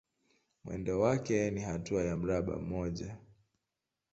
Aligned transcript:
Mwendo 0.63 0.99
wake 0.99 1.51
ni 1.51 1.61
hatua 1.61 2.03
ya 2.03 2.17
mraba 2.17 2.57
mmoja. 2.59 3.17